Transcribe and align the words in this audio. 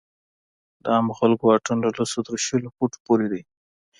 د 0.83 0.85
عامو 0.95 1.13
خلکو 1.19 1.43
واټن 1.45 1.77
له 1.85 1.89
لسو 1.97 2.19
تر 2.27 2.35
شلو 2.45 2.69
فوټو 2.75 2.97
پورې 3.05 3.27
دی. 3.33 3.41